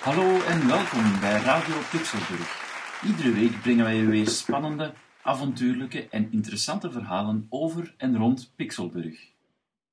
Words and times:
Hallo 0.00 0.40
en 0.42 0.66
welkom 0.66 1.20
bij 1.20 1.40
Radio 1.40 1.74
Pixelburg. 1.90 3.02
Iedere 3.06 3.32
week 3.32 3.60
brengen 3.60 3.84
wij 3.84 4.06
weer 4.06 4.28
spannende, 4.28 4.94
avontuurlijke 5.22 6.08
en 6.08 6.32
interessante 6.32 6.90
verhalen 6.90 7.46
over 7.48 7.94
en 7.96 8.16
rond 8.16 8.52
Pixelburg. 8.56 9.30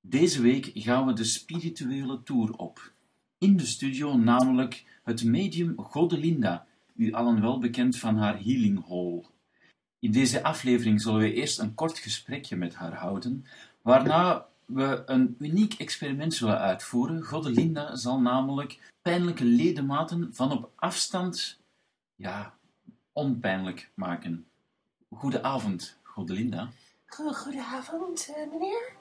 Deze 0.02 0.42
week 0.42 0.72
gaan 0.74 1.06
we 1.06 1.14
de 1.14 1.24
spirituele 1.24 2.24
tour 2.24 2.52
op. 2.52 2.92
In 3.38 3.58
de 3.58 3.66
studio 3.66 4.18
namelijk 4.18 4.86
het 5.04 5.24
medium 5.24 5.74
Godelinda, 5.78 6.66
u 6.96 7.14
allen 7.14 7.42
wel 7.42 7.60
bekend 7.60 7.98
van 7.98 8.18
haar 8.18 8.44
healing 8.44 8.88
hall. 8.88 9.24
In 10.00 10.12
deze 10.12 10.44
aflevering 10.44 11.02
zullen 11.02 11.20
we 11.20 11.34
eerst 11.34 11.60
een 11.60 11.74
kort 11.74 11.98
gesprekje 11.98 12.56
met 12.56 12.76
haar 12.76 12.94
houden, 12.94 13.46
waarna 13.82 14.46
we 14.66 15.04
een 15.06 15.36
uniek 15.40 15.74
experiment 15.74 16.34
zullen 16.34 16.60
uitvoeren. 16.60 17.24
Godelinda 17.24 17.96
zal 17.96 18.20
namelijk 18.20 18.80
pijnlijke 19.02 19.44
ledematen 19.44 20.30
van 20.34 20.52
op 20.52 20.70
afstand, 20.76 21.60
ja, 22.16 22.54
onpijnlijk 23.14 23.90
maken. 23.94 24.46
Goedenavond, 25.16 25.98
Godelinda. 26.04 26.70
Go- 27.06 27.32
Goedenavond, 27.34 28.34
eh, 28.36 28.52
meneer. 28.52 28.92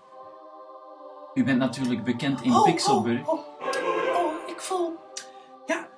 U 1.34 1.44
bent 1.44 1.58
natuurlijk 1.58 2.04
bekend 2.04 2.42
in 2.42 2.52
Oh, 2.52 2.64
Pixelburg. 2.64 3.28
Oh, 3.28 3.38
oh, 3.38 4.16
oh, 4.16 4.48
ik 4.48 4.60
voel... 4.60 4.96
Ja. 5.66 5.88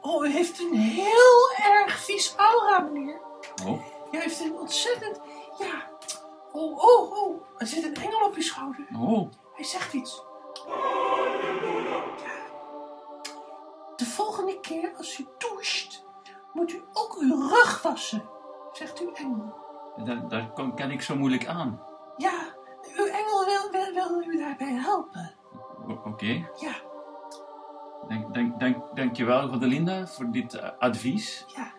Oh, 0.00 0.26
u 0.26 0.30
heeft 0.30 0.60
een 0.60 0.74
heel 0.74 1.50
erg 1.72 2.04
vies 2.04 2.34
aura, 2.36 2.78
meneer. 2.80 3.20
Oh, 3.64 3.84
Heeft 4.10 4.40
een 4.40 4.58
ontzettend... 4.58 5.20
Ja. 5.58 5.88
Oh, 6.52 6.78
oh, 6.84 7.12
oh. 7.12 7.40
Er 7.58 7.66
zit 7.66 7.84
een 7.84 7.94
engel 8.04 8.26
op 8.26 8.34
uw 8.34 8.42
schouder. 8.42 8.86
oh, 9.00 9.30
Hij 9.54 9.64
zegt 9.64 9.92
iets. 9.92 10.22
Ja. 12.24 12.38
De 13.96 14.04
volgende 14.06 14.60
keer 14.60 14.92
als 14.96 15.18
u 15.18 15.26
doucht, 15.38 16.04
moet 16.52 16.72
u 16.72 16.82
ook 16.92 17.16
uw 17.20 17.48
rug 17.48 17.82
wassen, 17.82 18.22
zegt 18.72 18.98
uw 19.00 19.12
engel. 19.12 19.54
daar, 20.04 20.28
daar 20.28 20.52
kan, 20.52 20.76
kan 20.76 20.90
ik 20.90 21.02
zo 21.02 21.16
moeilijk 21.16 21.46
aan. 21.46 21.80
Ja, 22.16 22.32
uw 22.96 23.04
engel 23.06 23.44
wil, 23.44 23.70
wil, 23.70 23.92
wil 23.94 24.22
u 24.22 24.38
daarbij 24.38 24.72
helpen. 24.72 25.34
Oké, 26.04 26.50
Ja, 26.56 26.74
dank, 28.08 28.34
dank, 28.34 28.60
dank, 28.60 28.96
dankjewel 28.96 29.48
Godelinda 29.48 30.06
voor 30.06 30.30
dit 30.30 30.54
eh, 30.54 30.70
advies. 30.78 31.44
ja, 31.56 31.72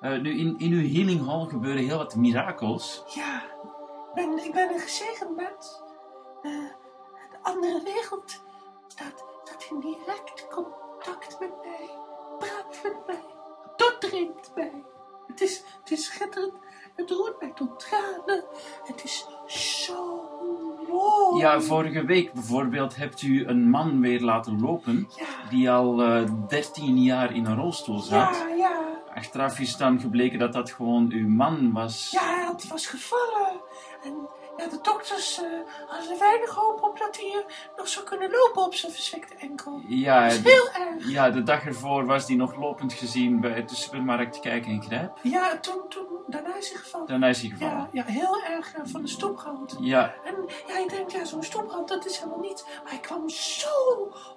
Eh, 0.00 0.20
nu, 0.20 0.38
in, 0.38 0.54
in 0.58 0.72
uw 0.72 0.88
healing 0.92 1.26
hall 1.26 1.46
gebeuren 1.48 1.84
heel 1.84 1.96
wat 1.98 2.16
mirakels. 2.16 3.02
ja. 3.14 3.42
Ik 4.14 4.24
ben, 4.24 4.44
ik 4.44 4.52
ben 4.52 4.72
een 4.72 4.80
gezegend 4.80 5.36
mens. 5.36 5.80
Eh, 6.42 6.50
de 7.30 7.36
andere 7.42 7.82
wereld 7.84 8.40
staat, 8.86 9.24
staat 9.44 9.66
in 9.70 9.80
direct 9.80 10.46
contact 10.50 11.36
met 11.40 11.50
mij. 11.62 11.90
Praat 12.38 12.80
met 12.82 12.96
mij. 13.06 13.24
Doordringt 13.76 14.50
mij. 14.54 14.72
Het 15.26 15.40
is, 15.40 15.62
het 15.80 15.90
is 15.90 16.04
schitterend. 16.04 16.52
Het 16.96 17.10
roert 17.10 17.40
mij 17.40 17.52
tot 17.54 17.80
tranen. 17.80 18.44
Het 18.84 19.04
is 19.04 19.26
zo 19.86 20.28
mooi. 20.88 21.40
Ja, 21.42 21.60
vorige 21.60 22.04
week 22.04 22.32
bijvoorbeeld 22.32 22.96
hebt 22.96 23.22
u 23.22 23.46
een 23.46 23.70
man 23.70 24.00
weer 24.00 24.20
laten 24.20 24.60
lopen 24.60 25.08
Ja, 25.16 25.48
die 25.50 25.70
al 25.70 26.02
eh 26.02 26.30
13 26.48 26.98
jaar 27.02 27.34
in 27.34 27.46
een 27.46 27.56
rolstoel 27.56 27.98
zat. 27.98 28.36
ja, 28.36 28.48
ja. 28.48 28.87
Achteraf 29.18 29.58
is 29.58 29.76
dan 29.76 30.00
gebleken 30.00 30.38
dat 30.38 30.52
dat 30.52 30.70
gewoon 30.70 31.10
uw 31.12 31.28
man 31.28 31.72
was. 31.72 32.08
Ja, 32.10 32.52
het 32.52 32.66
was 32.68 32.86
gevallen. 32.86 33.60
En 34.02 34.28
ja, 34.56 34.66
de 34.68 34.78
dokters 34.82 35.38
eh, 35.42 35.44
hadden 35.86 36.12
er 36.12 36.18
weinig 36.18 36.50
hoop 36.50 36.82
op 36.82 36.98
dat 36.98 37.16
hij 37.16 37.26
eh, 37.26 37.54
nog 37.76 37.88
zou 37.88 38.04
kunnen 38.06 38.30
lopen 38.30 38.62
op 38.62 38.74
zijn 38.74 38.92
verzwikte 38.92 39.34
enkel. 39.34 39.80
Ja, 39.86 40.22
Dat 40.24 40.32
is 40.32 40.42
de, 40.42 40.48
heel 40.50 40.86
erg. 40.86 41.08
ja, 41.10 41.30
de 41.30 41.42
dag 41.42 41.64
ervoor 41.66 42.06
was 42.06 42.26
die 42.26 42.36
nog 42.36 42.56
lopend 42.56 42.92
gezien 42.92 43.40
bij 43.40 43.64
de 43.64 43.74
supermarkt 43.74 44.40
Kijk 44.40 44.66
en 44.66 44.82
Grijp. 44.82 45.18
Ja, 45.22 45.58
toen, 45.58 45.88
toen, 45.88 46.06
daarna 46.26 46.56
is 46.56 46.68
hij 46.70 46.78
gevallen. 46.78 47.06
Daarna 47.06 47.26
is 47.26 47.40
hij 47.40 47.50
gevallen. 47.50 47.88
Ja, 47.92 48.04
ja, 48.06 48.12
heel 48.12 48.42
erg 48.42 48.74
eh, 48.74 48.80
van 48.84 49.02
de 49.02 49.08
stoeprand. 49.08 49.76
Ja, 49.80 50.14
En 50.24 50.34
ja, 50.66 50.78
je 50.78 50.88
denkt, 50.88 51.12
ja, 51.12 51.24
zo'n 51.24 51.42
stoeprand, 51.42 51.88
dat 51.88 52.06
is 52.06 52.18
helemaal 52.18 52.40
niets. 52.40 52.64
Maar 52.64 52.90
hij 52.92 53.00
kwam 53.00 53.28
zo 53.28 53.68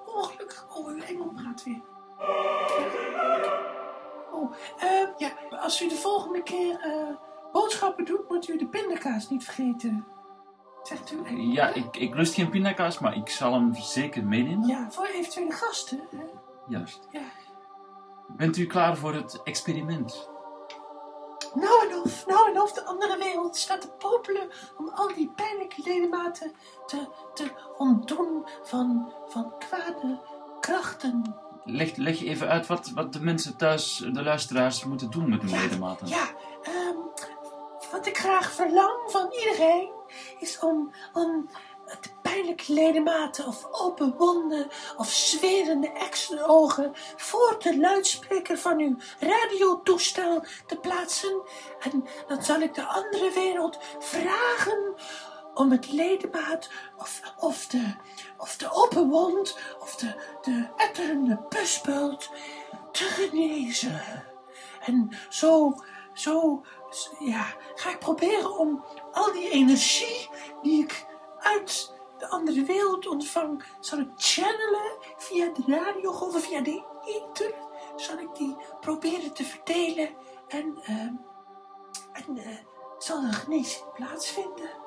ongelukkig. 0.06 0.66
Oh, 0.76 0.88
uw 0.88 1.02
engel 1.02 1.32
praat 1.36 1.64
weer. 1.64 1.82
Oh, 4.32 4.54
eh, 4.80 5.08
ja, 5.18 5.32
als 5.50 5.82
u 5.82 5.88
de 5.88 5.96
volgende 5.96 6.44
keer 6.44 6.80
eh, 6.80 7.16
boodschappen 7.52 8.06
doet, 8.06 8.30
moet 8.30 8.48
u 8.48 8.58
de 8.58 8.68
pindakaas 8.68 9.30
niet 9.30 9.44
vergeten. 9.44 10.06
Zegt 10.84 11.12
u 11.12 11.30
ja 11.54 11.68
ik, 11.68 11.98
ik 11.98 12.16
lust 12.16 12.34
geen 12.34 12.50
pindakaas, 12.50 13.00
maar 13.00 13.16
ik 13.16 13.30
zal 13.30 13.54
hem 13.54 13.76
zeker 13.76 14.26
meenemen. 14.26 14.68
Ja, 14.68 14.92
voor 14.92 15.06
eventuele 15.06 15.52
gasten. 15.52 16.00
Hè? 16.10 16.24
Juist. 16.68 17.08
Ja. 17.12 17.22
Bent 18.28 18.58
u 18.58 18.66
klaar 18.66 18.98
voor 18.98 19.14
het 19.14 19.44
experiment? 19.44 20.30
Nou 21.54 21.90
en 21.90 21.98
of, 21.98 22.26
nou 22.26 22.52
en 22.52 22.62
of, 22.62 22.72
de 22.74 22.84
andere 22.84 23.18
wereld 23.18 23.58
staat 23.58 23.82
te 23.82 23.92
popelen 23.92 24.50
om 24.78 24.90
al 24.90 25.08
die 25.08 25.32
pijnlijke 25.36 25.82
ledematen 25.84 26.52
te, 26.86 27.08
te 27.34 27.52
ontdoen 27.78 28.48
van, 28.64 29.14
van 29.26 29.54
kwade 29.58 30.22
krachten. 30.60 31.36
Leg, 31.66 31.96
leg 31.96 32.22
even 32.22 32.48
uit 32.48 32.68
wat, 32.68 32.92
wat 32.94 33.14
de 33.14 33.22
mensen 33.22 33.58
thuis, 33.58 34.04
de 34.12 34.24
luisteraars, 34.24 34.84
moeten 34.84 35.12
doen 35.12 35.30
met 35.30 35.42
hun 35.42 35.50
Ja, 35.50 35.62
ledematen. 35.62 36.08
Ja, 36.08 36.30
ehm, 36.64 36.98
wat 37.92 38.06
ik 38.06 38.18
graag 38.18 38.52
verlang 38.52 39.12
van 39.12 39.32
iedereen 39.32 39.90
is 40.40 40.60
om, 40.60 40.94
om 41.14 41.50
de 41.86 42.10
pijnlijke 42.22 42.74
ledematen 42.74 43.48
of 43.48 43.68
open 43.72 44.16
wonden 44.18 44.68
of 44.98 45.10
zwerende 45.10 45.92
eksenogen 45.92 46.92
voor 47.16 47.56
de 47.60 47.80
luidspreker 47.80 48.58
van 48.58 48.80
uw 48.80 48.98
radiotoestel 49.20 50.44
te 50.66 50.76
plaatsen. 50.76 51.42
En 51.80 52.06
dan 52.28 52.44
zal 52.44 52.62
ik 52.62 52.74
de 52.74 52.86
andere 52.86 53.32
wereld 53.34 53.78
vragen 54.00 54.96
om 55.54 55.72
het 55.72 55.92
ledemaat 55.92 56.70
of, 56.98 57.22
of, 57.40 57.68
de, 57.68 57.94
of 58.38 58.58
de 58.58 58.72
open 58.72 59.10
wond 59.10 59.60
of 59.80 59.96
de, 59.96 60.14
de 60.42 60.68
etterende 60.78 61.38
puspult 61.38 62.30
te 62.92 63.04
genezen. 63.04 64.02
En 64.82 65.18
zo, 65.30 65.76
zo, 66.14 66.64
ja, 67.20 67.46
ga 67.76 67.90
ik 67.90 68.00
proberen 68.00 68.58
om 68.58 68.86
al 69.12 69.32
die 69.32 69.50
energie 69.50 70.30
die 70.62 70.84
ik 70.84 71.06
uit 71.40 71.94
de 72.18 72.28
andere 72.28 72.64
wereld 72.64 73.08
ontvang, 73.08 73.64
zal 73.80 74.00
ik 74.00 74.10
channelen 74.16 74.98
via 75.18 75.50
de 75.54 75.64
radiogolven, 75.66 76.42
via 76.42 76.62
de 76.62 76.84
ether, 77.06 77.54
zal 77.96 78.18
ik 78.18 78.36
die 78.36 78.56
proberen 78.80 79.34
te 79.34 79.44
verdelen 79.44 80.10
en, 80.48 80.80
ehm, 80.84 81.14
en 82.14 82.38
eh, 82.38 82.58
zal 82.98 83.18
een 83.18 83.34
genezing 83.34 83.94
plaatsvinden. 83.94 84.81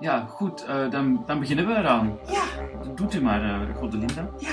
Ja, 0.00 0.26
goed, 0.28 0.64
eh, 0.64 0.90
dan, 0.90 1.22
dan 1.26 1.38
beginnen 1.38 1.66
we 1.66 1.74
eraan. 1.74 2.18
Ja, 2.26 2.42
Doet 2.94 3.14
u 3.14 3.22
maar, 3.22 3.42
uh, 3.42 3.76
Godelinda. 3.78 4.28
ja. 4.38 4.50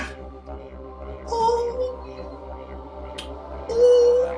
Oeh. 1.26 1.80
Oeh. 3.68 4.30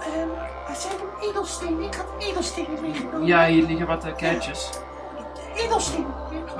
Ehm, 0.00 0.28
waar 0.66 0.76
zijn 0.76 0.94
de 0.96 1.28
edelstenen? 1.28 1.80
Ik 1.82 1.94
had 1.94 2.06
edelstenen 2.18 2.80
meegenomen. 2.80 3.26
Ja, 3.26 3.46
hier 3.46 3.66
liggen 3.66 3.86
wat 3.86 4.06
uh, 4.06 4.14
keitjes. 4.16 4.70
Edelsteen. 5.54 6.06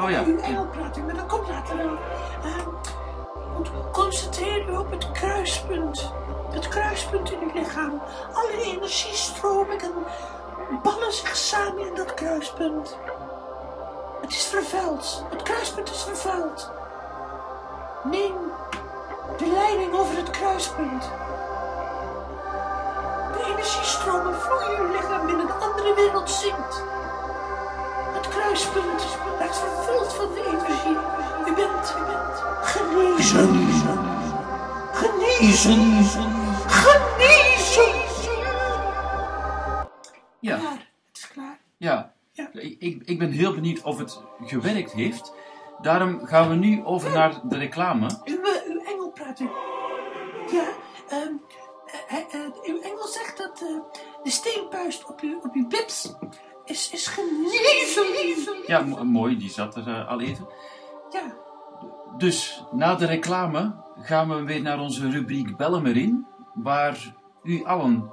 Oh 0.01 0.11
ja. 0.11 0.25
Uw 0.25 0.39
engel 0.39 0.67
praat 0.67 0.97
u, 0.97 1.03
maar 1.03 1.15
dat 1.15 1.27
komt 1.27 1.49
later 1.49 1.77
wel. 1.77 1.97
Ehm, 2.45 2.69
moet 3.57 3.71
concentreer 3.93 4.69
u 4.69 4.77
op 4.77 4.91
het 4.91 5.13
kruispunt. 5.13 6.13
Het 6.51 6.69
kruispunt 6.69 7.31
in 7.33 7.39
uw 7.43 7.61
lichaam. 7.61 8.01
Alle 8.33 8.63
energiestromingen 8.65 9.93
ballen 10.81 11.13
zich 11.13 11.37
samen 11.37 11.87
in 11.87 11.95
dat 11.95 12.15
kruispunt. 12.15 12.97
Het 14.21 14.31
is 14.31 14.47
vervuild. 14.47 15.25
Het 15.31 15.43
kruispunt 15.43 15.91
is 15.91 16.03
vervuild. 16.03 16.71
Neem 18.05 18.35
de 19.39 19.47
leiding 19.47 19.95
over 19.95 20.17
het 20.17 20.31
kruispunt. 20.31 21.11
De 23.33 23.45
energiestromen 23.53 24.41
vloeien 24.41 24.81
uw 24.81 24.93
lichaam 24.93 25.27
binnen 25.27 25.47
de 25.47 25.53
andere 25.53 25.95
wereld 25.95 26.31
zinkt. 26.31 26.83
Het 28.13 28.29
kruispunt 28.29 29.05
werd 29.39 29.57
vervuld 29.57 30.13
van 30.13 30.29
de 30.35 30.45
energie. 30.47 30.99
U 31.47 31.55
bent, 31.55 31.95
u 31.99 32.05
bent 32.05 32.43
genezen. 32.63 33.49
Genezen. 33.53 34.11
Genezen. 34.93 36.42
Ik, 42.63 43.03
ik, 43.05 43.19
ben 43.19 43.31
heel 43.31 43.55
benieuwd 43.55 43.83
of 43.83 43.99
het 43.99 44.23
gewerkt 44.45 44.93
heeft. 44.93 45.33
Daarom 45.81 46.27
gaan 46.27 46.49
we 46.49 46.55
nu 46.55 46.85
over 46.85 47.11
naar 47.13 47.41
de 47.49 47.59
reclame. 47.59 48.21
Uw, 48.25 48.43
eh, 48.43 48.71
uw 48.75 48.81
engel 48.85 49.11
praat 49.11 49.41
u. 49.41 49.45
Ja, 50.53 50.69
ehm, 51.09 51.33
eh, 52.09 52.35
eh, 52.35 52.53
uw 52.63 52.81
engel 52.81 53.07
zegt 53.07 53.39
dat 53.39 53.59
de 54.23 54.31
steenpuist 54.31 55.09
op 55.09 55.21
uw, 55.21 55.41
op 55.43 55.55
uw 55.55 55.67
bips 55.69 56.13
is, 56.65 56.91
is 56.93 57.19
Ja, 58.67 58.81
mo- 58.81 59.05
mooi, 59.05 59.37
die 59.39 59.51
zat 59.51 59.77
er 59.77 60.05
al 60.05 60.21
even. 60.21 60.47
Ja, 61.11 61.37
Dus 62.17 62.65
na 62.73 62.95
de 62.95 63.07
reclame 63.07 63.75
gaan 64.01 64.29
we 64.29 64.43
weer 64.45 64.63
naar 64.63 64.81
onze 64.81 65.11
rubriek 65.11 65.57
Bellen 65.57 65.87
in, 65.97 66.27
waar 66.55 67.15
u 67.43 67.65
allen 67.65 68.13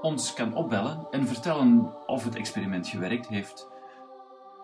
ons 0.00 0.34
kan 0.34 0.54
opbellen 0.54 1.06
en 1.10 1.26
vertellen 1.26 1.92
of 2.06 2.24
het 2.24 2.34
experiment 2.34 2.88
gewerkt 2.88 3.28
heeft. 3.28 3.68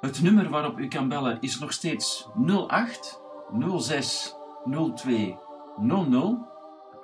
Het 0.01 0.23
nummer 0.23 0.49
waarop 0.49 0.79
u 0.79 0.89
kan 0.89 1.09
bellen 1.09 1.41
is 1.41 1.59
nog 1.59 1.73
steeds 1.73 2.29
08 2.69 3.21
06 3.79 4.35
02 4.95 5.39
00. 5.77 6.49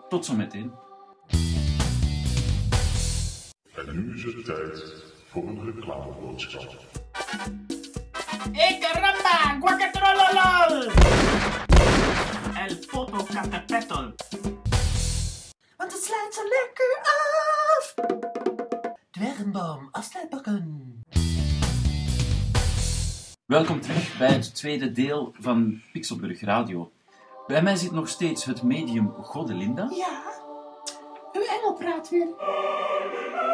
Tot 0.09 0.25
zometeen. 0.25 0.73
En 3.75 3.95
nu 3.95 4.15
is 4.15 4.25
het 4.25 4.45
tijd 4.45 4.95
voor 5.27 5.43
een 5.43 5.65
reclameboodschap. 5.65 6.77
¡Eh, 8.53 8.81
caramba! 8.81 9.59
¡Guacatrololol! 9.61 10.91
El 12.55 12.77
foto 12.89 13.25
catapetol. 13.25 14.15
Want 15.91 16.03
het 16.03 16.13
sluit 16.13 16.35
zo 16.35 16.43
lekker 16.43 16.99
af. 17.03 17.95
Dwergenboom, 19.11 19.89
afsluitbakken. 19.91 21.03
Welkom 23.47 23.81
terug 23.81 24.19
bij 24.19 24.29
het 24.29 24.55
tweede 24.55 24.93
deel 24.93 25.35
van 25.39 25.83
Pixelburg 25.93 26.41
Radio. 26.41 26.93
Bij 27.47 27.63
mij 27.63 27.77
zit 27.77 27.93
nog 27.93 28.09
steeds 28.09 28.45
het 28.45 28.63
medium 28.63 29.13
Godelinda. 29.23 29.89
Ja, 29.95 30.23
uw 31.33 31.43
engel 31.43 31.75
praat 31.75 32.09
weer. 32.09 32.29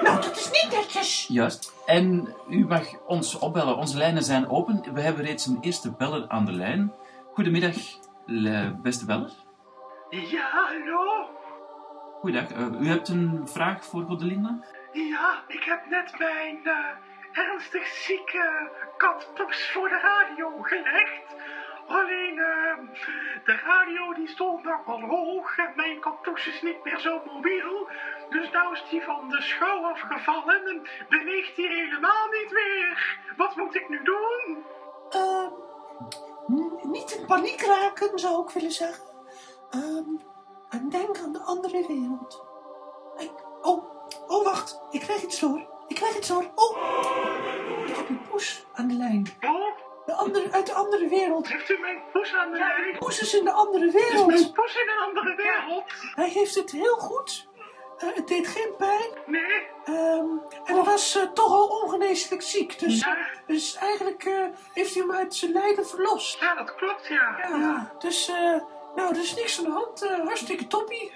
Nou, 0.02 0.22
dat 0.22 0.36
is 0.36 0.50
niet 0.50 0.68
netjes. 0.70 1.26
Juist. 1.26 1.72
En 1.86 2.34
u 2.48 2.66
mag 2.66 3.00
ons 3.06 3.38
opbellen. 3.38 3.76
Onze 3.76 3.96
lijnen 3.96 4.22
zijn 4.22 4.48
open. 4.48 4.94
We 4.94 5.00
hebben 5.00 5.24
reeds 5.24 5.46
een 5.46 5.58
eerste 5.60 5.90
beller 5.90 6.28
aan 6.28 6.44
de 6.44 6.52
lijn. 6.52 6.92
Goedemiddag, 7.32 7.76
beste 8.82 9.04
beller. 9.04 9.32
Ja, 10.10 10.48
hallo? 10.50 11.15
Goeiedag. 12.26 12.50
Eh, 12.52 12.80
u 12.80 12.86
hebt 12.88 13.08
een 13.08 13.48
vraag 13.48 13.84
voor 13.84 14.02
Godelinda? 14.02 14.58
Ja, 14.92 15.44
ik 15.48 15.62
heb 15.62 15.86
net 15.88 16.18
mijn 16.18 16.60
eh, 16.64 17.44
ernstig 17.44 17.86
zieke 17.86 18.70
kat 18.96 19.30
Poes 19.34 19.70
voor 19.70 19.88
de 19.88 19.98
radio 20.00 20.62
gelegd. 20.62 21.34
Alleen, 21.86 22.38
eh, 22.38 22.78
de 23.44 23.52
radio 23.66 24.12
die 24.14 24.28
stond 24.28 24.64
nogal 24.64 25.00
hoog 25.00 25.58
en 25.58 25.72
mijn 25.76 26.00
kat 26.00 26.22
Poes 26.22 26.46
is 26.46 26.62
niet 26.62 26.84
meer 26.84 26.98
zo 26.98 27.22
mobiel. 27.26 27.88
Dus 28.30 28.50
nou 28.50 28.72
is 28.72 28.84
die 28.90 29.02
van 29.02 29.28
de 29.28 29.40
schouw 29.42 29.84
afgevallen 29.84 30.66
en 30.66 30.82
beweegt 31.08 31.56
hij 31.56 31.66
helemaal 31.66 32.26
niet 32.30 32.50
meer. 32.52 33.18
Wat 33.36 33.56
moet 33.56 33.74
ik 33.74 33.88
nu 33.88 34.02
doen? 34.02 34.64
Ehm, 35.10 35.50
n- 36.52 36.90
niet 36.90 37.10
in 37.10 37.26
paniek 37.26 37.60
raken, 37.62 38.18
zou 38.18 38.42
ik 38.46 38.50
willen 38.50 38.72
zeggen. 38.72 39.04
Ehm, 39.70 40.34
en 40.68 40.88
denk 40.88 41.18
aan 41.18 41.32
de 41.32 41.40
andere 41.40 41.86
wereld. 41.88 42.44
Oh, 43.62 43.84
oh, 44.26 44.44
wacht. 44.44 44.80
Ik 44.90 45.00
krijg 45.00 45.22
iets 45.22 45.40
door. 45.40 45.66
Ik 45.86 45.96
krijg 45.96 46.16
iets 46.16 46.28
door. 46.28 46.50
Oh, 46.54 46.76
ik 47.86 47.96
heb 47.96 48.08
een 48.08 48.20
poes 48.30 48.64
aan 48.74 48.88
de 48.88 48.94
lijn. 48.94 49.26
De 50.06 50.14
andere, 50.14 50.52
uit 50.52 50.66
de 50.66 50.72
andere 50.74 51.08
wereld. 51.08 51.48
heeft 51.48 51.70
u 51.70 51.78
mijn 51.78 52.02
poes 52.12 52.34
aan 52.34 52.50
de 52.52 52.58
lijn? 52.58 52.98
Poes 52.98 53.20
is 53.20 53.34
in 53.34 53.44
de 53.44 53.50
andere 53.52 53.86
Is 53.86 53.92
mijn 53.92 54.26
wereld. 54.26 54.52
poes 54.52 54.74
in 54.74 54.88
een 54.88 54.98
andere 55.08 55.34
wereld? 55.34 55.84
Hij 56.14 56.28
heeft 56.28 56.54
het 56.54 56.70
heel 56.70 56.96
goed. 56.96 57.48
Eh, 57.98 58.08
het 58.14 58.28
deed 58.28 58.46
geen 58.48 58.74
pijn. 58.78 59.08
Nee? 59.26 59.66
Ehm, 59.84 60.26
en 60.64 60.74
hij 60.74 60.82
was 60.82 61.14
eh, 61.14 61.22
toch 61.22 61.52
al 61.52 61.66
ongeneeslijk 61.82 62.42
ziek. 62.42 62.78
Dus, 62.78 63.00
Ja. 63.04 63.16
dus 63.46 63.74
eigenlijk 63.76 64.24
eh, 64.24 64.44
heeft 64.74 64.94
hij 64.94 65.02
hem 65.02 65.12
uit 65.12 65.34
zijn 65.34 65.52
lijden 65.52 65.86
verlost. 65.86 66.40
Ja, 66.40 66.54
dat 66.54 66.74
klopt, 66.74 67.06
ja. 67.06 67.38
Ja, 67.48 67.92
dus, 67.98 68.28
eh, 68.28 68.56
nou, 68.96 69.14
er 69.14 69.20
is 69.22 69.34
niks 69.34 69.58
aan 69.58 69.64
de 69.64 69.70
hand. 69.70 70.02
Eh, 70.06 70.24
hartstikke 70.24 70.66
toppie. 70.66 71.12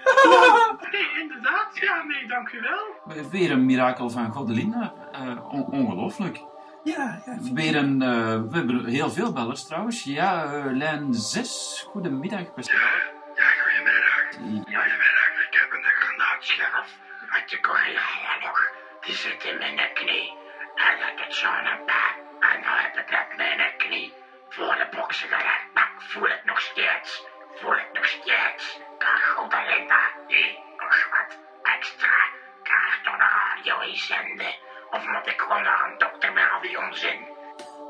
Nee, 0.91 1.21
inderdaad. 1.21 1.77
Ja, 1.77 2.03
nee, 2.03 2.27
dank 2.27 2.51
u 2.51 2.61
wel. 2.61 3.23
Weer 3.29 3.51
een 3.51 3.65
mirakel 3.65 4.09
van 4.09 4.31
Godelinda. 4.31 4.93
Eh, 5.11 5.51
on- 5.53 5.65
ongelooflijk. 5.65 6.37
ja, 6.83 7.21
ja. 7.25 7.37
Weer 7.53 7.75
een... 7.75 8.01
eh, 8.01 8.41
we 8.41 8.57
hebben 8.57 8.85
heel 8.85 9.09
veel 9.11 9.33
bellers 9.33 9.65
trouwens. 9.65 10.03
Ja, 10.03 10.43
eh, 10.53 10.65
lijn 10.65 11.13
6. 11.13 11.83
Goedemiddag, 11.87 12.53
beste 12.53 12.71
beller. 12.73 13.11
Ja, 13.35 13.43
goedemiddag. 13.63 14.13
Goedemiddag, 14.35 15.47
ik 15.47 15.53
heb 15.61 15.71
een 15.71 15.83
granaatscherf 15.83 16.87
uit 17.29 17.49
de 17.49 17.59
Koreaoorlog. 17.59 18.59
Die 19.01 19.15
zit 19.15 19.43
in 19.43 19.57
mijn 19.57 19.93
knie. 19.93 20.33
En 20.75 20.95
dat 20.99 21.17
doet 21.25 21.35
zo'n 21.35 21.85
pijn. 21.85 22.15
En 22.39 22.61
dan 22.63 22.75
heb 22.85 22.95
ik 22.97 23.09
net 23.09 23.37
mijn 23.37 23.73
knie 23.77 24.13
voor 24.49 24.75
de 24.81 24.87
boksen 24.97 25.27
gelegd. 25.29 25.65
Maar 25.73 25.91
ik 25.97 26.01
voel 26.11 26.23
het 26.29 26.45
nog 26.45 26.61
steeds. 26.61 27.25
Voel 27.55 27.71
het 27.71 27.93
nog 27.93 28.05
steeds. 28.05 28.79
Kan 28.97 29.19
goed 29.35 29.53
Linda 29.53 30.01
die 30.27 30.59
nog 30.77 31.09
wat 31.09 31.37
extra 31.75 32.15
kaart 32.63 33.03
door 33.03 33.17
de 33.17 33.29
radio 33.39 33.79
inzenden? 33.89 34.55
Of 34.91 35.07
moet 35.07 35.27
ik 35.27 35.41
gewoon 35.41 35.63
naar 35.63 35.89
een 35.91 35.97
dokter 35.97 36.33
met 36.33 36.51
al 36.53 36.61
die 36.61 36.79
onzin? 36.79 37.27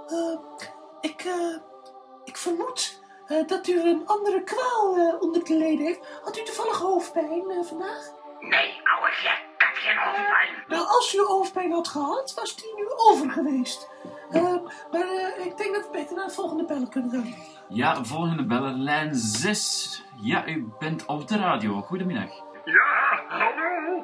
Eh, 0.08 0.40
ik, 1.02 1.22
eh, 1.22 1.58
ik 2.24 2.38
vermoed 2.38 3.02
eh, 3.28 3.48
dat 3.48 3.68
u 3.68 3.82
een 3.90 4.04
andere 4.06 4.44
kwaal 4.44 4.98
eh, 4.98 5.22
onder 5.22 5.44
de 5.44 5.54
leden 5.56 5.86
heeft. 5.86 6.20
Had 6.24 6.38
u 6.38 6.44
toevallig 6.44 6.78
hoofdpijn 6.78 7.50
eh, 7.50 7.64
vandaag? 7.64 8.04
Nee, 8.40 8.82
ouwe 8.84 9.10
gek, 9.12 9.42
geen 9.92 10.08
hoofdpijn. 10.08 10.64
Nou, 10.68 10.88
als 10.88 11.16
u 11.16 11.20
hoofdpijn 11.20 11.72
had 11.72 11.88
gehad, 11.88 12.34
was 12.36 12.56
die 12.56 12.76
nu 12.76 12.84
over 13.10 13.32
geweest. 13.32 13.90
Eh, 14.32 14.56
maar 14.92 15.02
eh, 15.02 15.46
ik 15.46 15.58
denk 15.58 15.74
dat 15.76 15.86
we 15.86 15.90
beter 15.92 16.16
naar 16.16 16.26
het 16.26 16.34
volgende 16.36 16.66
bellen 16.66 16.90
kunnen 16.90 17.12
gaan. 17.12 17.34
Ja, 17.68 18.04
volgende 18.04 18.46
beller, 18.46 18.72
lijn 18.72 19.16
6. 19.16 20.04
Ja, 20.22 20.48
u 20.48 20.72
bent 20.80 21.06
op 21.06 21.28
de 21.28 21.38
radio. 21.38 21.82
Goedemiddag. 21.82 22.30
Ja, 22.66 23.24
hallo. 23.28 24.04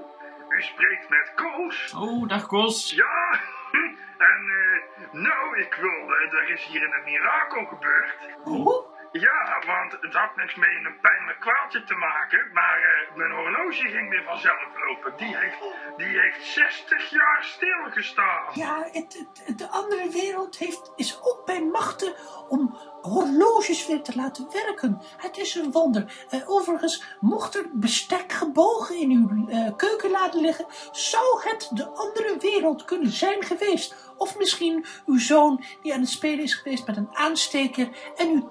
U 0.50 0.62
spreekt 0.62 1.10
met 1.10 1.32
Koos. 1.36 1.94
Oh, 1.94 2.28
dag 2.28 2.48
Koos. 2.48 2.92
Ja, 2.92 3.40
en 4.32 4.42
eh, 4.50 5.14
nou, 5.14 5.60
ik 5.60 5.78
wil, 5.82 6.16
eh, 6.16 6.40
er 6.40 6.50
is 6.50 6.66
hier 6.66 6.84
een 6.84 7.04
mirakel 7.06 7.66
gebeurd. 7.66 8.16
Oh, 8.44 8.97
Ja, 9.12 9.64
want 9.66 9.98
het 10.02 10.14
had 10.14 10.36
niks 10.36 10.56
mee 10.56 10.76
een 10.76 11.00
pijnlijk 11.02 11.40
kwaaltje 11.40 11.84
te 11.84 11.94
maken, 11.94 12.50
maar 12.54 12.78
eh, 12.78 13.16
mijn 13.16 13.32
horloge 13.32 13.88
ging 13.90 14.10
weer 14.10 14.24
vanzelf 14.24 14.68
lopen. 14.88 15.18
Die 15.18 15.38
heeft, 15.38 15.58
die 15.98 16.20
heeft 16.20 16.46
60 16.46 17.10
jaar 17.10 17.44
stilgestaan. 17.44 18.44
ja, 18.54 18.88
het, 18.92 19.26
de 19.56 19.70
andere 19.70 20.10
wereld 20.10 20.58
heeft, 20.58 20.92
is 20.96 21.20
ook 21.22 21.46
bij 21.46 21.62
machten 21.62 22.16
om 22.50 22.78
horloges 23.02 23.88
weer 23.88 24.02
te 24.02 24.16
laten 24.16 24.48
werken. 24.52 25.02
Het 25.18 25.38
is 25.38 25.56
een 25.56 25.72
wonder. 25.72 26.26
Eh, 26.30 26.50
overigens, 26.50 27.04
mocht 27.20 27.56
er 27.56 27.66
bestek 27.74 28.32
gebogen 28.32 28.96
in 28.96 29.12
uw 29.12 29.48
eh, 29.48 29.76
keukenlade 29.76 30.42
liggen, 30.42 30.66
zou 30.92 31.42
het 31.42 31.70
de 31.74 31.88
andere 31.88 32.38
wereld 32.40 32.86
kunnen 32.86 33.12
zijn 33.12 33.44
geweest. 33.44 33.96
Of 34.18 34.38
misschien 34.38 34.86
uw 35.06 35.20
zoon 35.20 35.64
die 35.82 35.94
aan 35.94 36.00
het 36.00 36.10
spelen 36.10 36.44
is 36.44 36.54
geweest 36.54 36.88
met 36.88 36.98
een 36.98 37.10
aansteker 37.14 37.90
en 38.16 38.30
uw 38.30 38.46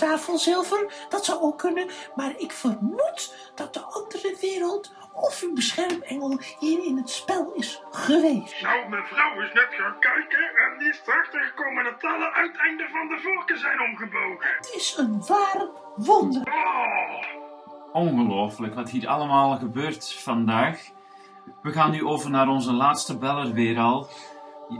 Dat 1.08 1.24
zou 1.24 1.40
ook 1.40 1.58
kunnen. 1.58 1.88
Maar 2.14 2.32
ik 2.36 2.52
vermoed 2.52 3.52
dat 3.54 3.74
de 3.74 3.80
andere 3.80 4.36
wereld 4.40 4.92
of 5.12 5.42
uw 5.42 5.54
beschermengel 5.54 6.38
hier 6.58 6.84
in 6.84 6.96
het 6.96 7.10
spel 7.10 7.52
is 7.54 7.82
geweest. 7.90 8.62
Nou, 8.62 8.88
mijn 8.88 9.06
vrouw 9.06 9.40
is 9.40 9.52
net 9.52 9.68
gaan 9.68 9.98
kijken 10.00 10.38
en 10.38 10.78
die 10.78 10.88
is 10.88 11.02
erachter 11.06 11.40
gekomen 11.40 11.84
dat 11.84 12.04
alle 12.04 12.32
uiteinden 12.32 12.88
van 12.88 13.08
de 13.08 13.18
vorken 13.22 13.58
zijn 13.58 13.80
omgebogen. 13.80 14.48
Het 14.56 14.72
is 14.74 14.96
een 14.96 15.26
waar 15.26 15.68
wonder. 15.96 16.42
Oh, 16.42 18.02
Ongelooflijk 18.02 18.74
wat 18.74 18.90
hier 18.90 19.08
allemaal 19.08 19.58
gebeurt 19.58 20.14
vandaag. 20.14 20.80
We 21.62 21.72
gaan 21.72 21.90
nu 21.90 22.04
over 22.04 22.30
naar 22.30 22.48
onze 22.48 22.72
laatste 22.72 23.18
beller 23.18 23.52
weer 23.52 23.78
al. 23.78 24.08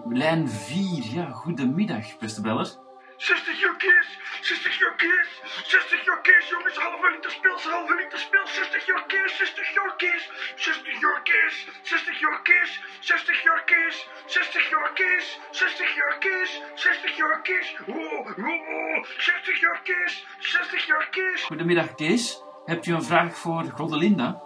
Lijn 0.08 0.48
4. 0.48 1.04
Ja, 1.12 1.30
goedemiddag, 1.30 2.18
beste 2.18 2.40
beller. 2.40 2.85
60 3.16 3.60
jokjes, 3.60 4.18
60 4.40 4.78
jokjes, 4.78 5.28
60 5.64 6.04
jokjes, 6.04 6.48
jongens, 6.48 6.76
halve 6.76 7.10
liter 7.10 7.30
spils, 7.30 7.64
halve 7.64 7.94
liter 7.94 8.18
spils, 8.18 8.54
60 8.54 8.86
jokjes, 8.86 9.36
60 9.36 9.72
jokjes, 9.74 10.30
60 10.56 11.00
jokjes, 11.00 11.66
60 11.82 12.20
jokjes, 12.20 12.70
60 13.00 13.42
jokjes, 13.42 14.08
60 14.26 14.68
jokjes, 14.70 15.38
60 15.50 15.94
jokjes, 15.94 16.62
60 16.74 17.16
jokjes, 17.16 17.76
wow, 17.86 18.36
wow, 18.36 19.04
60 19.18 19.60
jokjes, 19.60 20.26
60 20.38 20.86
jokjes. 20.86 21.42
Goedemiddag, 21.44 21.94
Kees. 21.94 22.42
Hebt 22.64 22.86
u 22.86 22.94
een 22.94 23.02
vraag 23.02 23.36
voor 23.36 23.64
Godelinda? 23.74 24.42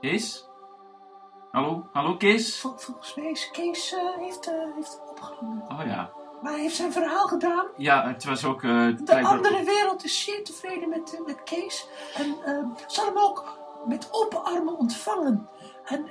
Kees? 0.00 0.48
Hallo? 1.50 1.88
Hallo, 1.92 2.16
Kees? 2.16 2.60
Vol- 2.60 2.76
volgens 2.78 3.14
mij 3.14 3.30
is 3.30 3.50
Kees 3.50 3.92
eh, 3.92 4.16
heeft, 4.18 4.46
eh, 4.46 4.74
heeft 4.74 4.92
het 4.92 5.08
opgehangen. 5.10 5.62
Oh 5.68 5.86
ja. 5.86 6.10
Maar 6.42 6.52
hij 6.52 6.60
heeft 6.60 6.76
zijn 6.76 6.92
verhaal 6.92 7.26
gedaan. 7.26 7.66
Ja, 7.76 8.06
het 8.08 8.24
was 8.24 8.44
ook... 8.44 8.62
eh, 8.62 8.86
De 9.04 9.22
andere 9.22 9.64
wereld 9.64 10.04
is 10.04 10.24
zeer 10.24 10.44
tevreden 10.44 10.88
met, 10.88 11.14
eh, 11.14 11.26
met 11.26 11.42
Kees. 11.42 11.88
En 12.14 12.36
eh, 12.44 12.64
zal 12.86 13.04
hem 13.06 13.18
ook 13.18 13.58
met 13.86 14.08
open 14.10 14.44
armen 14.44 14.78
ontvangen. 14.78 15.48
En 15.84 16.06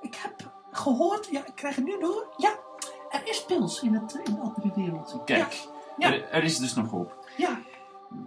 ik 0.00 0.14
heb 0.14 0.34
gehoord, 0.70 1.28
ja, 1.30 1.46
ik 1.46 1.54
krijg 1.54 1.76
het 1.76 1.84
nu 1.84 1.98
door. 1.98 2.26
Ja, 2.36 2.50
er 3.10 3.20
is 3.28 3.44
pils 3.44 3.82
in 3.82 3.94
het, 3.94 4.14
in 4.24 4.32
het 4.34 4.40
andere 4.40 4.72
wereldje. 4.74 5.24
Kijk, 5.24 5.66
Ja. 5.96 6.12
Er, 6.12 6.28
er 6.30 6.44
is 6.44 6.58
dus 6.58 6.74
nog 6.74 6.90
hoop. 6.90 7.28
Ja. 7.36 7.58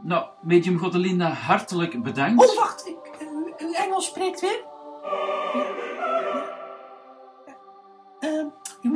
Nou, 0.01 0.25
medium 0.41 0.77
Godelinda, 0.79 1.29
hartelijk 1.29 2.03
bedankt. 2.03 2.49
Oh, 2.49 2.55
wacht. 2.57 2.87
Ik, 2.87 2.97
uw- 3.19 3.53
uw 3.57 3.73
Engels 3.73 4.05
spreekt 4.05 4.41
weer. 4.41 4.61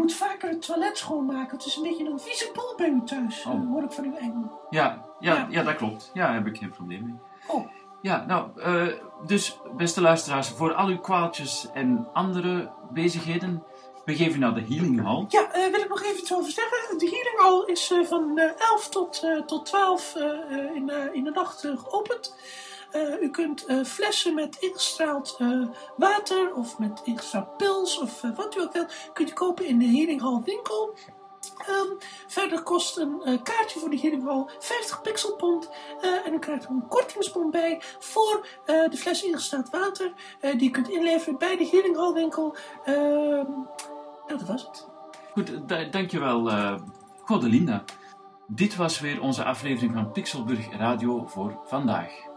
Moet 0.01 0.13
vaker 0.13 0.49
het 0.49 0.61
toilet 0.65 0.97
schoonmaken. 0.97 1.57
Het 1.57 1.65
is 1.65 1.75
een 1.75 1.83
beetje 1.83 2.05
een 2.09 2.19
vieze 2.19 2.49
boel 2.53 2.73
bij 2.77 2.89
u 2.89 3.01
thuis. 3.05 3.45
Oh. 3.45 3.53
eh, 3.53 3.67
hoor 3.67 3.83
ik 3.83 3.91
van 3.91 4.03
uw 4.03 4.15
Engel. 4.15 4.59
Ja, 4.69 5.05
ja, 5.19 5.33
Ja. 5.35 5.47
ja, 5.49 5.63
dat 5.63 5.75
klopt. 5.75 6.11
Ja, 6.13 6.25
daar 6.25 6.33
heb 6.35 6.47
ik 6.47 6.57
geen 6.57 6.69
probleem 6.71 7.03
mee. 7.05 7.15
Oh, 7.47 7.67
Ja, 8.01 8.25
nou, 8.25 8.61
eh, 8.61 8.87
dus 9.25 9.59
beste 9.75 10.01
luisteraars, 10.01 10.49
voor 10.49 10.73
al 10.73 10.87
uw 10.87 10.99
kwaaltjes 10.99 11.67
en 11.73 12.07
andere 12.13 12.71
bezigheden, 12.91 13.63
begeef 14.05 14.35
u 14.35 14.37
naar 14.39 14.53
de 14.53 14.61
Healing 14.61 15.03
Hall. 15.03 15.25
ja, 15.27 15.51
eh, 15.51 15.71
wil 15.71 15.79
ik 15.81 15.89
nog 15.89 16.01
even 16.03 16.17
iets 16.19 16.33
over 16.33 16.51
zeggen. 16.51 16.97
De 16.97 17.05
healing 17.05 17.39
hall 17.41 17.73
is 17.73 17.93
van 18.09 18.37
eh, 18.37 18.51
11 18.71 18.89
tot, 18.89 19.27
tot 19.45 19.65
12 19.65 20.15
eh, 20.15 20.23
eh, 20.29 20.75
in, 20.75 20.85
de- 20.85 21.09
in 21.13 21.23
de 21.23 21.31
nacht 21.31 21.59
geopend. 21.75 22.35
Eh, 22.91 23.21
u 23.21 23.29
kunt 23.29 23.65
eh, 23.65 23.83
flessen 23.83 24.33
met 24.33 24.57
ingestraald 24.59 25.35
eh, 25.39 25.61
water 25.95 26.53
of 26.53 26.79
met 26.79 27.01
ingestraald 27.03 27.57
pils 27.57 27.99
of 27.99 28.21
wat 28.35 28.55
u 28.55 28.61
ook 28.61 28.73
wilt, 28.73 28.93
kunt 29.13 29.29
u 29.29 29.33
kopen 29.33 29.65
in 29.65 29.79
de 29.79 29.85
Healing 29.85 30.21
Hall 30.21 30.41
winkel. 30.45 30.93
Ehm, 31.67 31.87
verder 32.27 32.63
kost 32.63 32.97
een 32.97 33.39
kaartje 33.43 33.79
voor 33.79 33.89
de 33.89 33.99
Healing 33.99 34.23
Hall 34.27 34.45
50 34.59 35.01
pixelpond. 35.01 35.69
en 36.25 36.33
u 36.33 36.39
krijgt 36.39 36.63
er 36.63 36.69
een 36.69 36.87
kortingsbon 36.87 37.51
bij 37.51 37.81
voor 37.99 38.47
de 38.65 38.97
fles 38.97 39.23
ingestraald 39.23 39.69
water. 39.69 40.13
die 40.41 40.63
je 40.63 40.69
kunt 40.69 40.89
inleveren 40.89 41.37
bij 41.37 41.57
de 41.57 41.67
Healing 41.67 41.97
Hall 41.97 42.13
winkel. 42.13 42.55
Ehm, 42.83 42.95
nou, 42.97 44.27
dat 44.27 44.43
was 44.43 44.61
het. 44.67 44.87
Goed, 45.33 45.67
da- 45.69 45.83
dankjewel, 45.83 46.49
Godelinda. 47.25 47.83
Dit 48.47 48.75
was 48.75 48.99
weer 48.99 49.21
onze 49.21 49.43
aflevering 49.43 49.93
van 49.93 50.11
Pixelburg 50.11 50.77
Radio 50.77 51.25
voor 51.25 51.59
vandaag. 51.65 52.30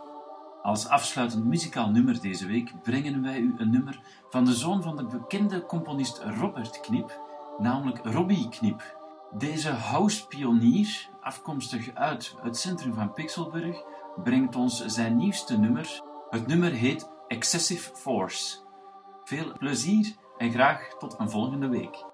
Als 0.64 0.88
afsluitend 0.88 1.44
muzikaal 1.44 1.90
nummer 1.90 2.21
deze 2.21 2.47
week 2.47 2.83
brengen 2.83 3.23
wij 3.23 3.38
u 3.38 3.54
een 3.56 3.71
nummer 3.71 4.00
van 4.30 4.44
de 4.44 4.54
zoon 4.54 4.83
van 4.83 4.97
de 4.97 5.04
bekende 5.04 5.66
componist 5.66 6.18
Robert 6.18 6.80
Knip, 6.80 7.21
namelijk 7.59 7.99
Robbie 8.04 8.49
Knip. 8.49 8.97
Deze 9.38 9.71
house-pionier, 9.71 11.09
afkomstig 11.21 11.94
uit 11.94 12.35
het 12.42 12.56
centrum 12.56 12.94
van 12.94 13.12
Pixelburg, 13.12 13.83
brengt 14.23 14.56
ons 14.56 14.85
zijn 14.85 15.16
nieuwste 15.16 15.59
nummer. 15.59 16.02
Het 16.30 16.47
nummer 16.47 16.73
heet 16.73 17.11
Excessive 17.28 17.94
Force. 17.94 18.59
Veel 19.25 19.52
plezier 19.59 20.14
en 20.38 20.50
graag 20.50 20.88
tot 20.99 21.14
een 21.18 21.30
volgende 21.30 21.68
week. 21.68 22.04